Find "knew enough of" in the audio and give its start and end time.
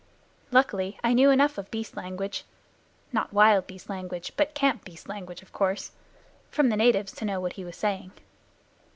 1.13-1.69